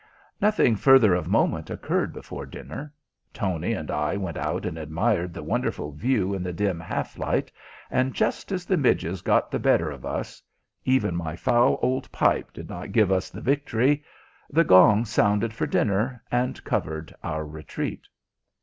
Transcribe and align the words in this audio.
Nothing 0.41 0.75
further 0.75 1.13
of 1.13 1.27
moment 1.27 1.69
occurred 1.69 2.11
before 2.11 2.47
dinner. 2.47 2.91
Tony 3.35 3.73
and 3.73 3.91
I 3.91 4.17
went 4.17 4.35
out 4.35 4.65
and 4.65 4.75
admired 4.75 5.31
the 5.31 5.43
wonderful 5.43 5.91
view 5.91 6.33
in 6.33 6.41
the 6.41 6.51
dim 6.51 6.79
half 6.79 7.19
light, 7.19 7.51
and 7.91 8.15
just 8.15 8.51
as 8.51 8.65
the 8.65 8.77
midges 8.77 9.21
got 9.21 9.51
the 9.51 9.59
better 9.59 9.91
of 9.91 10.03
us 10.03 10.41
even 10.85 11.15
my 11.15 11.35
foul 11.35 11.77
old 11.83 12.11
pipe 12.11 12.51
did 12.51 12.67
not 12.67 12.93
give 12.93 13.11
us 13.11 13.29
the 13.29 13.41
victory 13.41 14.03
the 14.49 14.63
gong 14.63 15.05
sounded 15.05 15.53
for 15.53 15.67
dinner 15.67 16.23
and 16.31 16.63
covered 16.63 17.13
our 17.23 17.45
retreat. 17.45 18.07